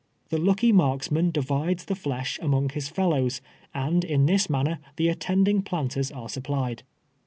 [0.29, 3.39] The lucky marksman divides the llesh among his fellows,
[3.71, 6.79] and in this man ner the attending planters are sui)plied.